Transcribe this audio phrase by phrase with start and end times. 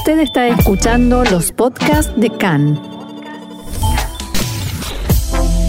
[0.00, 2.80] Usted está escuchando los podcasts de CAN.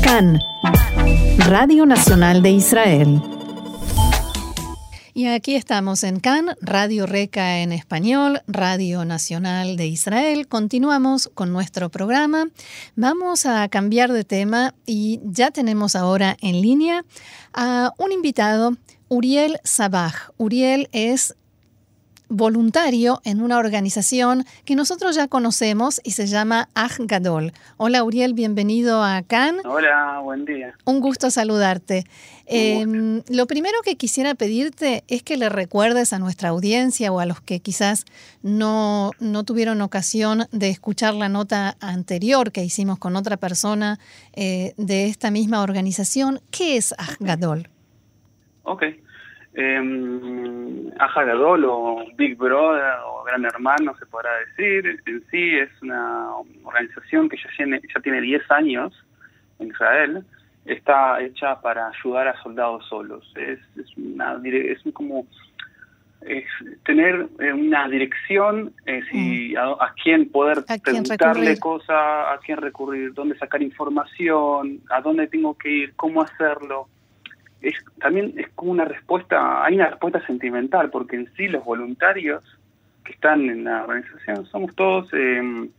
[0.01, 0.39] CAN,
[1.49, 3.21] Radio Nacional de Israel.
[5.13, 10.47] Y aquí estamos en CAN, Radio Reca en español, Radio Nacional de Israel.
[10.47, 12.47] Continuamos con nuestro programa.
[12.95, 17.03] Vamos a cambiar de tema y ya tenemos ahora en línea
[17.53, 18.77] a un invitado,
[19.09, 20.31] Uriel Sabaj.
[20.37, 21.35] Uriel es
[22.31, 27.51] voluntario en una organización que nosotros ya conocemos y se llama Aj Gadol.
[27.75, 29.57] Hola Uriel, bienvenido a CAN.
[29.65, 30.73] Hola, buen día.
[30.85, 32.05] Un gusto saludarte.
[32.45, 37.25] Em, lo primero que quisiera pedirte es que le recuerdes a nuestra audiencia o a
[37.25, 38.05] los que quizás
[38.41, 43.99] no, no tuvieron ocasión de escuchar la nota anterior que hicimos con otra persona
[44.33, 47.67] eh, de esta misma organización, ¿qué es Aj Gadol?
[48.63, 48.83] Ok.
[49.53, 55.01] Eh, Aja Gadol o Big Brother o Gran Hermano se podrá decir.
[55.05, 58.93] En sí es una organización que ya tiene, ya tiene 10 años
[59.59, 60.23] en Israel.
[60.65, 63.31] Está hecha para ayudar a soldados solos.
[63.35, 65.25] Es, es, una, es como
[66.21, 66.45] es
[66.85, 72.39] tener eh, una dirección, eh, si, a, a, quién poder ¿A quién preguntarle cosas, a
[72.45, 76.87] quién recurrir, dónde sacar información, a dónde tengo que ir, cómo hacerlo
[77.61, 82.43] es, también es como una respuesta, hay una respuesta sentimental, porque en sí los voluntarios
[83.03, 85.69] que están en la organización somos todos, eh,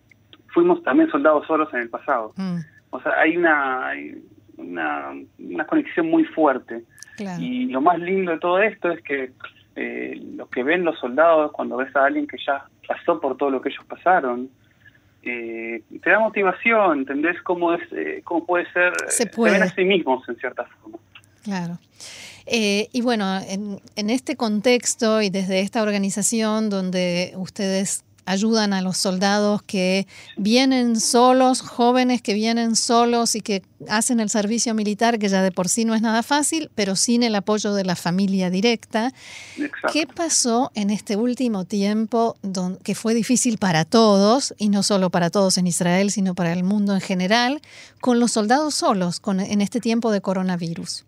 [0.49, 2.33] fuimos también soldados solos en el pasado.
[2.37, 2.59] Mm,
[2.91, 4.23] O sea, hay una, hay
[4.57, 6.83] una, una conexión muy fuerte.
[7.17, 7.41] claro.
[7.43, 9.33] Y lo más lindo de todo esto es que
[9.77, 13.51] eh, lo que ven los soldados cuando ves a alguien que ya pasó por todo
[13.51, 14.51] lo que ellos pasaron,
[15.23, 18.93] eh, te da motivación, ¿entendés cómo, es, eh, cómo puede ser?
[19.09, 19.53] Se eh, puede.
[19.55, 20.99] ven a sí mismos en cierta forma.
[21.43, 21.79] Claro.
[22.47, 28.83] Eh, y bueno, en, en, este contexto y desde esta organización donde ustedes ayudan a
[28.83, 35.19] los soldados que vienen solos, jóvenes que vienen solos y que hacen el servicio militar,
[35.19, 37.97] que ya de por sí no es nada fácil, pero sin el apoyo de la
[37.97, 39.13] familia directa.
[39.57, 39.89] Exacto.
[39.93, 45.11] ¿Qué pasó en este último tiempo don, que fue difícil para todos, y no solo
[45.11, 47.61] para todos en Israel, sino para el mundo en general,
[48.01, 51.05] con los soldados solos con, en este tiempo de coronavirus?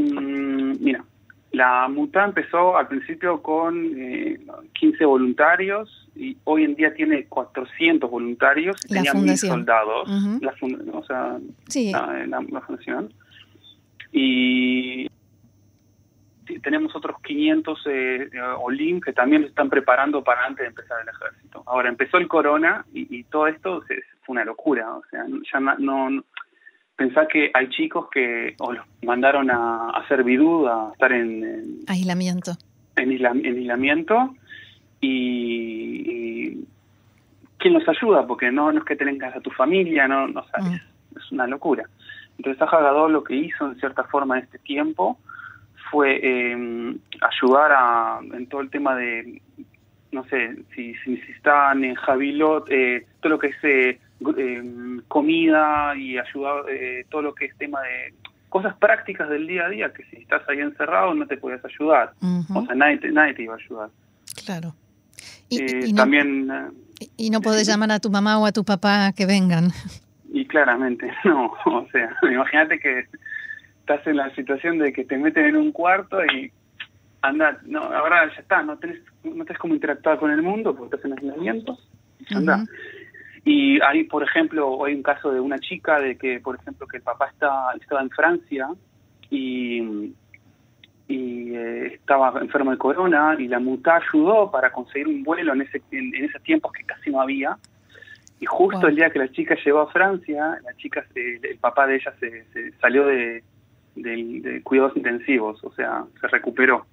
[0.00, 1.04] Mm, mira,
[1.52, 4.38] la MUTA empezó al principio con eh,
[4.74, 9.52] 15 voluntarios y hoy en día tiene 400 voluntarios y tenía mil fundación.
[9.52, 10.38] soldados, Ujú.
[10.44, 11.92] la, fun- o sea, Sí.
[11.92, 13.12] la, la- la fundación.
[14.12, 15.08] Y
[16.62, 18.28] tenemos otros 500 eh,
[18.60, 21.62] Olim que también lo están preparando para antes de empezar el ejército.
[21.66, 25.60] Ahora empezó el corona y, y todo esto se- fue una locura, o sea, ya
[25.60, 25.76] no,
[26.10, 26.24] no
[26.96, 31.44] pensá que hay chicos que o los mandaron a, a hacer bidú, a estar en,
[31.44, 32.52] en, Aislamiento.
[32.96, 34.34] en isla- en aislamiento
[35.00, 36.64] y, y
[37.58, 40.80] quién los ayuda porque no, no es que tengas a tu familia no no sabes
[41.12, 41.18] Mm.
[41.18, 41.84] es una locura
[42.38, 45.18] entonces Aja Gadol lo que hizo en cierta forma en este tiempo
[45.90, 49.40] fue eh, ayudar a en todo el tema de
[50.12, 54.00] no sé si, si, si están en Javilot eh, todo lo que es eh,
[54.36, 54.62] eh,
[55.08, 58.14] comida y ayudar eh, todo lo que es tema de
[58.48, 62.12] cosas prácticas del día a día que si estás ahí encerrado no te puedes ayudar
[62.22, 63.90] o sea, nadie te, nadie te iba a ayudar.
[64.44, 64.74] claro.
[65.48, 68.52] Y, Eh, y no, también, eh, y no podés llamar a tu mamá o a
[68.52, 69.70] tu papá que vengan.
[70.32, 73.06] y claramente, no, o sea, imagínate que
[73.80, 76.50] estás en la situación de que te meten en un cuarto y
[77.22, 80.96] anda, no, ahora ya está, no tenés, no tenés cómo interactuar con el mundo porque
[80.96, 81.78] estás en aislamiento,
[82.30, 82.64] anda.
[83.48, 86.96] Y hay, por ejemplo, hay un caso de una chica de que, por ejemplo, que
[86.96, 88.68] el papá está, estaba en Francia
[89.30, 90.12] y,
[91.06, 95.62] y eh, estaba enfermo de corona y la muta ayudó para conseguir un vuelo en
[95.62, 97.56] ese en, en esos tiempos que casi no había.
[98.40, 98.88] Y justo Wow.
[98.88, 102.12] el día que la chica llegó a Francia, la chica, se- el papá de ella
[102.18, 103.44] se, se salió de,
[103.94, 106.84] de cuidados intensivos, o sea, se recuperó.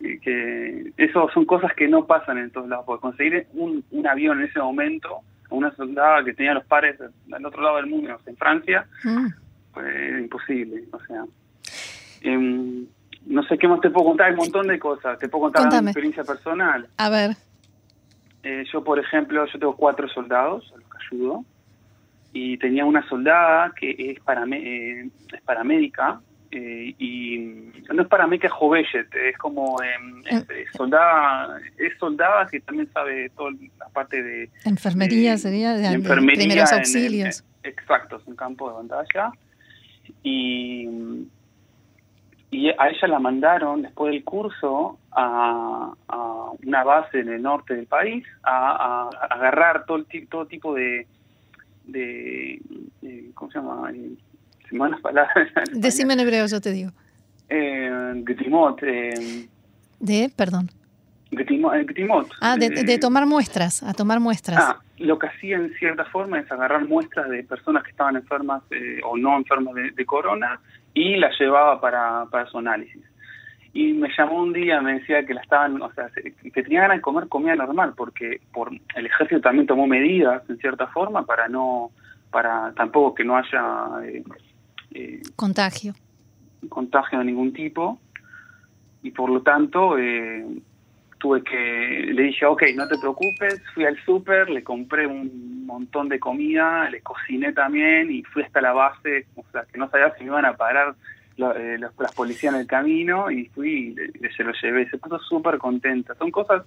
[0.00, 4.06] Y que eso son cosas que no pasan en todos lados, porque conseguir un, un
[4.06, 6.96] avión en ese momento, una soldada que tenía los pares
[7.32, 9.26] al otro lado del mundo, en Francia, Mm,
[9.72, 11.24] fue imposible, o sea.
[12.22, 12.86] em,
[13.26, 15.18] no sé qué más te puedo contar, hay un montón de cosas.
[15.18, 15.82] Te puedo contar Contame.
[15.82, 16.86] mi experiencia personal.
[16.96, 17.36] A ver,
[18.42, 21.44] Eh, yo, por ejemplo, yo tengo cuatro soldados a los que ayudo
[22.32, 24.18] y tenía una soldada que es,
[24.52, 26.20] eh, es paramédica
[26.52, 27.38] eh, y
[27.92, 32.88] no es paramédica es Jovellet, es como em, es, es soldada, es soldada que también
[32.92, 37.44] sabe toda la parte de enfermería eh, sería de, enfermería primeros en- en- auxilios.
[37.62, 39.32] exacto, es un campo de batalla.
[40.24, 40.88] Y
[42.52, 45.92] y a ella la mandaron después del curso a,
[46.66, 51.06] una base en el norte del país a, agarrar todo, todo tipo de,
[51.84, 52.60] de,
[53.34, 53.90] ¿cómo se llama?
[53.94, 54.10] Eh,
[54.70, 55.36] se me las palabras.
[55.72, 56.92] Decime en hebreo, yo te digo.
[57.48, 57.90] Eh,
[58.82, 59.48] eh,
[59.98, 60.70] de, perdón.
[61.32, 62.28] Getimot.
[62.40, 64.58] Ah, de, tomar muestras, a tomar muestras.
[64.60, 68.62] Ah, lo que hacía en cierta forma es agarrar muestras de personas que estaban enfermas
[69.04, 70.60] o no enfermas de corona
[70.94, 73.02] y la llevaba para, para su análisis.
[73.72, 76.96] Y me llamó un día, me decía que la estaban, o sea, que tenía ganas
[76.96, 81.46] de comer comida normal, porque por el ejército también tomó medidas, en cierta forma, para
[81.48, 81.92] no,
[82.30, 84.24] para tampoco que no haya eh,
[84.92, 85.94] eh, contagio.
[86.68, 87.98] Contagio de ningún tipo.
[89.02, 90.44] Y por lo tanto, eh,
[91.18, 96.08] tuve que, le dije, ok, no te preocupes, fui al súper, le compré un montón
[96.08, 100.12] de comida, le cociné también y fui hasta la base, o sea, que no sabía
[100.14, 100.94] si me iban a parar
[101.36, 105.58] eh, las policías en el camino y fui y se lo llevé, se puso súper
[105.58, 106.14] contenta.
[106.16, 106.64] Son cosas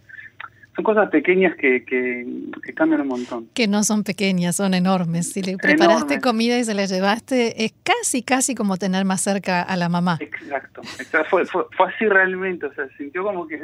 [0.76, 3.48] son cosas pequeñas que, que, cambian un montón.
[3.54, 5.32] Que no son pequeñas, son enormes.
[5.32, 9.62] Si le preparaste comida y se la llevaste, es casi, casi como tener más cerca
[9.62, 10.18] a la mamá.
[10.20, 10.82] Exacto.
[11.30, 12.66] Fue, fue, fue así realmente.
[12.66, 13.58] O sea, sintió como que,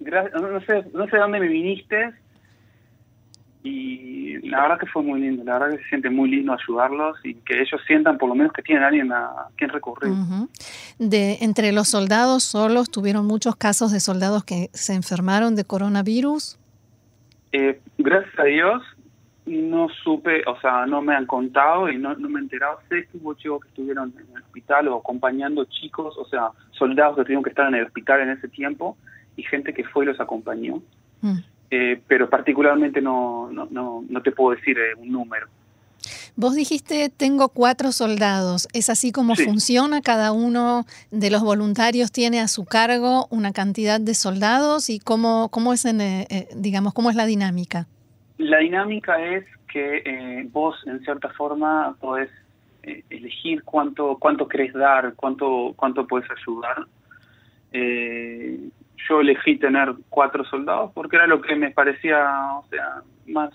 [0.00, 2.14] no sé, no sé dónde me viniste,
[3.66, 7.16] y la verdad que fue muy lindo, la verdad que se siente muy lindo ayudarlos
[7.24, 10.12] y que ellos sientan por lo menos que tienen a alguien a quien recurrir.
[10.98, 16.58] de, entre los soldados solos, ¿tuvieron muchos casos de soldados que se enfermaron de coronavirus?
[17.52, 18.82] Eh, gracias a Dios
[19.46, 22.78] no supe, o sea, no me han contado y no, me he enterado.
[22.88, 27.16] Sé que hubo chicos que estuvieron en el hospital o acompañando chicos, o sea, soldados
[27.16, 28.96] que tuvieron que estar en el hospital en ese tiempo
[29.36, 30.82] y gente que fue y los acompañó.
[31.20, 31.38] Mm.
[31.76, 33.66] Eh, pero particularmente no, no,
[34.08, 35.48] no, te puedo decir eh, un número.
[36.36, 38.68] Vos dijiste, tengo cuatro soldados.
[38.72, 40.00] ¿Es así como funciona?
[40.00, 44.88] ¿Cada uno de los voluntarios tiene a su cargo una cantidad de soldados?
[44.88, 47.88] ¿Y cómo, cómo es, en, eh, digamos, cómo es la dinámica?
[48.38, 52.30] La dinámica es que vos, en cierta forma, podés
[53.10, 56.86] elegir cuánto cuánto querés dar, cuánto cuánto puedes ayudar.
[59.08, 63.50] Yo elegí tener cuatro soldados porque era lo que me parecía, o sea, más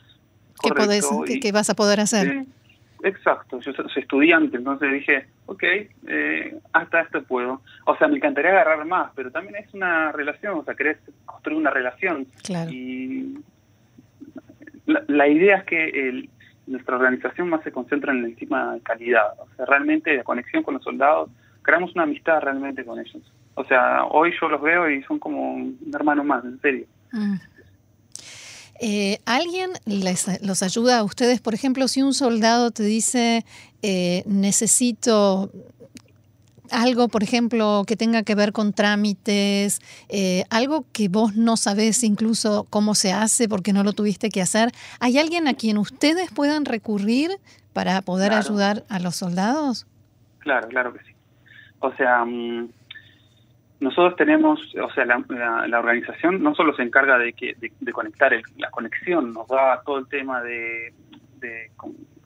[0.58, 1.24] correcto.
[1.42, 2.46] ¿Qué, vas a poder hacer?
[3.04, 5.64] exacto, yo soy estudiante, entonces dije, ok,
[6.08, 7.62] eh, hasta esto puedo.
[7.86, 11.58] O sea, me encantaría agarrar más, pero también es una relación, o sea, querés construir
[11.58, 12.28] una relación.
[12.44, 12.70] Claro.
[12.72, 13.40] Y
[14.86, 16.28] la, idea es que
[16.68, 20.64] nuestra organización más se concentra en el tema de calidad, o sea, realmente la conexión
[20.64, 21.30] con los soldados,
[21.62, 23.24] creamos una amistad realmente con ellos.
[23.60, 26.86] O sea, hoy yo los veo y son como un hermano más, en serio.
[27.12, 27.36] Mm.
[28.80, 31.42] Eh, ¿Alguien les, los ayuda a ustedes?
[31.42, 33.44] Por ejemplo, si un soldado te dice,
[33.82, 35.52] eh, necesito
[36.72, 42.06] algo, por ejemplo, que tenga que ver con trámites, eh, algo que vos no sabés
[42.06, 44.72] incluso cómo se hace porque no lo tuviste que hacer,
[45.02, 47.32] ¿hay alguien a quien ustedes puedan recurrir
[47.74, 49.86] para poder ayudar a los soldados?
[50.38, 51.12] Claro, claro que sí.
[51.82, 52.70] O sea, mm,
[53.80, 58.70] nosotros tenemos, o sea, la, organización no solo se encarga de, que, de, conectar la
[58.72, 60.94] conexión, nos da todo el tema de,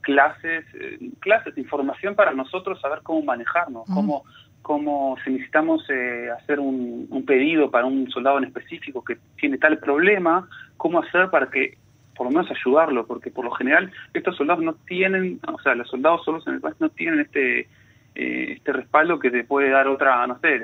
[0.00, 4.24] clases, eh, clases de información para nosotros saber cómo manejarnos, cómo,
[4.62, 9.78] cómo si necesitamos eh, hacer un, pedido para un soldado en específico que tiene tal
[9.78, 11.78] problema, cómo hacer para que
[12.16, 15.88] por lo menos ayudarlo, porque por lo general estos soldados no tienen, o sea, los
[15.88, 17.68] soldados solos en el país no tienen este
[18.14, 20.60] eh, este respaldo que te puede dar otra, no sé,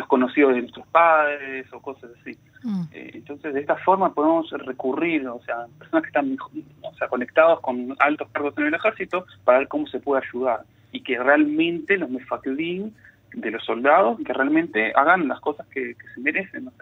[0.00, 2.36] los conocidos de nuestros padres o cosas así.
[2.62, 2.82] Mm.
[2.90, 6.36] Eh, entonces, de esta forma podemos recurrir, o sea, personas que están
[6.82, 10.62] o sea, conectados con altos cargos en el ejército para ver cómo se puede ayudar
[10.90, 12.94] y que realmente los mefaclín
[13.34, 16.66] de los soldados, que realmente hagan las cosas que, se merecen.
[16.68, 16.72] O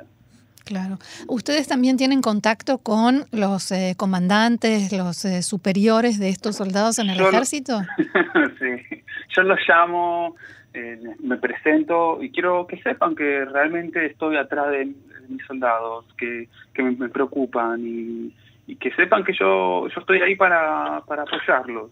[0.64, 0.98] Claro.
[1.28, 7.08] ¿Ustedes también tienen contacto con los eh, comandantes, los eh, superiores de estos soldados en
[7.08, 7.80] el ejército?
[8.58, 9.02] sí,
[9.34, 10.36] yo los llamo,
[10.74, 14.92] eh, me presento y quiero que sepan que realmente estoy atrás de,
[15.28, 16.48] mis soldados, que,
[16.78, 18.32] me, preocupan y,
[18.76, 21.90] que sepan que yo, yo estoy ahí para, para apoyarlos.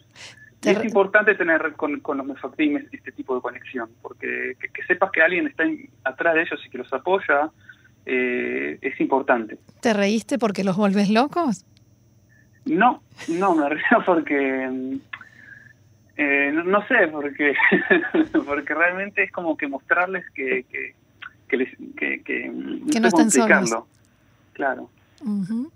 [0.62, 5.46] es importante tener con, los mefactimes este tipo de conexión, porque que, sepas que alguien
[5.46, 5.64] está
[6.04, 7.50] atrás de ellos y que los apoya
[8.04, 9.58] eh, es importante.
[9.80, 11.64] ¿Te reíste porque los vuelves locos?
[12.66, 14.98] No, no, me río porque
[16.16, 17.54] eh, no, sé, porque
[18.46, 20.94] porque realmente es como que mostrarles que que
[21.48, 23.84] que, que, no están solos.
[24.52, 24.90] Claro.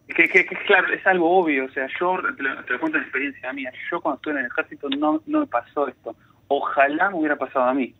[0.08, 3.72] que, que, claro, es algo obvio, o sea, yo te lo, cuento en experiencia mía,
[3.90, 6.16] yo cuando estuve en el ejército no, no me pasó esto,
[6.48, 7.94] ojalá me hubiera pasado a mí.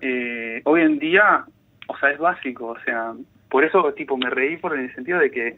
[0.00, 1.44] eh, hoy en día,
[1.88, 3.14] o sea, es básico, o sea,
[3.50, 5.56] por eso tipo me reí por el sentido de que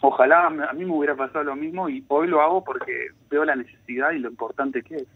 [0.00, 3.56] ojalá a mí me hubiera pasado lo mismo y hoy lo hago porque veo la
[3.56, 5.06] necesidad y lo importante que es.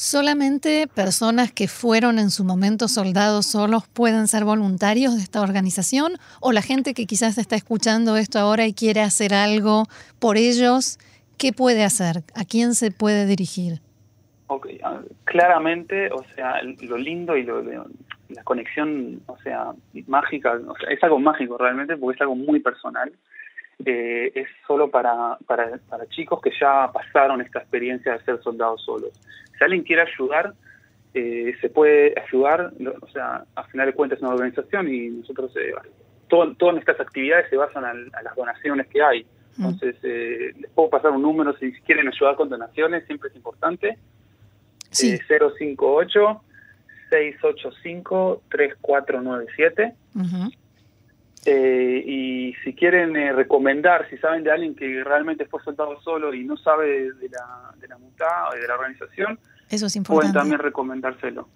[0.00, 6.12] ¿Solamente personas que fueron en su momento soldados solos pueden ser voluntarios de esta organización?
[6.40, 9.86] ¿O la gente que quizás está escuchando esto ahora y quiere hacer algo
[10.20, 11.00] por ellos,
[11.36, 12.22] qué puede hacer?
[12.36, 13.80] ¿A quién se puede dirigir?
[14.46, 19.72] Ok, ah, claramente, o sea, lo lindo y lo, la conexión, o sea,
[20.06, 23.10] mágica, o sea, es algo mágico realmente porque es algo muy personal.
[23.84, 28.82] Eh, es solo para, para, para chicos que ya pasaron esta experiencia de ser soldados
[28.84, 29.10] solos.
[29.56, 30.52] Si alguien quiere ayudar,
[31.14, 35.52] eh, se puede ayudar, o sea, a final de cuentas es una organización y nosotros,
[35.56, 35.72] eh,
[36.28, 39.26] todas nuestras actividades se basan a, las donaciones que hay.
[39.56, 39.64] Mm.
[39.64, 43.96] Entonces, eh, les puedo pasar un número si quieren ayudar con donaciones, siempre es importante.
[44.90, 45.18] Sí.
[45.28, 46.42] 058
[47.10, 49.94] 685 3497.
[51.44, 56.34] Eh, y si quieren eh, recomendar, si saben de alguien que realmente fue soltado solo
[56.34, 60.32] y no sabe de la, de la MUTA o de la organización, Eso es pueden
[60.32, 61.48] también recomendárselo.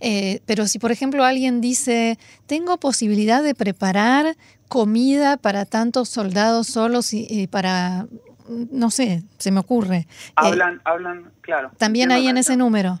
[0.00, 4.36] Eh, pero si, por ejemplo, alguien dice, tengo posibilidad de preparar
[4.68, 8.06] comida para tantos soldados solos y, para,
[8.48, 10.06] no sé, se me ocurre.
[10.36, 11.70] Hablan, hablan, claro.
[11.78, 13.00] También ahí en ese número.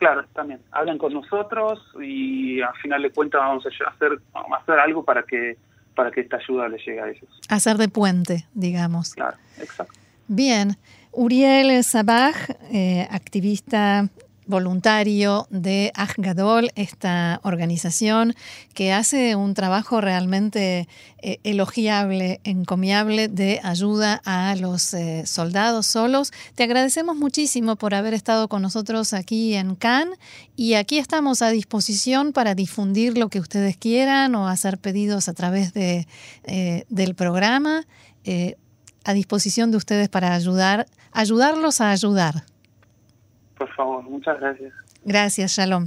[0.00, 0.60] Claro, también.
[0.72, 5.04] Hablan con nosotros y al final de cuentas vamos a hacer, vamos a hacer algo
[5.04, 5.58] para que
[5.94, 7.28] para que esta ayuda les llegue a ellos.
[7.50, 9.14] Hacer de puente, digamos.
[9.14, 9.92] Claro, exacto.
[10.26, 10.78] Bien.
[11.12, 12.36] Uriel Sabaj,
[12.72, 14.08] eh, activista
[14.50, 18.34] voluntario de Ajgadol, esta organización
[18.74, 20.88] que hace un trabajo realmente
[21.22, 26.32] eh, elogiable, encomiable de ayuda a los eh, soldados solos.
[26.54, 30.18] Te agradecemos muchísimo por haber estado con nosotros aquí en Cannes
[30.56, 35.32] y aquí estamos a disposición para difundir lo que ustedes quieran o hacer pedidos a
[35.32, 36.06] través de,
[36.44, 37.86] eh, del programa.
[39.02, 42.44] a disposición de ustedes para ayudar, ayudarlos a ayudar.
[43.60, 44.72] Por favor, muchas gracias.
[45.04, 45.86] Gracias, Shalom.